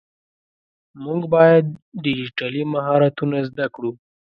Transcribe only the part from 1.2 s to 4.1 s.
باید ډيجيټلي مهارتونه زده کړو.